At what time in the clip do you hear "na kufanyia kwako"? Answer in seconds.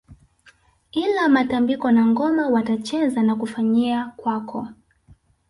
3.23-4.67